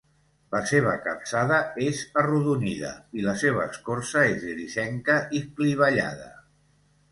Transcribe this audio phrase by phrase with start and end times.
[0.53, 6.35] La seva capçada és arrodonida i la seva escorça és grisenca i clivellada.